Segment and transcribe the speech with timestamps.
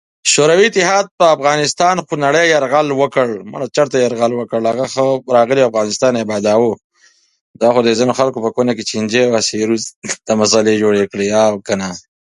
[0.33, 3.27] شوروي اتحاد پر افغانستان خونړې یرغل وکړ.